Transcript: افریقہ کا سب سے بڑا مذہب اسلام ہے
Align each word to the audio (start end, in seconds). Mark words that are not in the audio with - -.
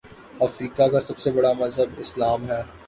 افریقہ 0.41 0.87
کا 0.91 0.99
سب 0.99 1.19
سے 1.19 1.31
بڑا 1.31 1.51
مذہب 1.53 1.99
اسلام 1.99 2.49
ہے 2.49 2.61